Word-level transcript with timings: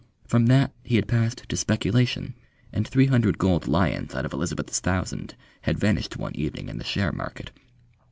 From 0.25 0.47
that 0.47 0.73
he 0.83 0.95
had 0.95 1.07
passed 1.07 1.47
to 1.47 1.55
speculation, 1.55 2.33
and 2.73 2.87
three 2.87 3.05
hundred 3.05 3.37
gold 3.37 3.67
"lions" 3.67 4.15
out 4.15 4.25
of 4.25 4.33
Elizabeth's 4.33 4.79
thousand 4.79 5.35
had 5.61 5.77
vanished 5.77 6.17
one 6.17 6.35
evening 6.35 6.69
in 6.69 6.79
the 6.79 6.83
share 6.83 7.11
market. 7.11 7.51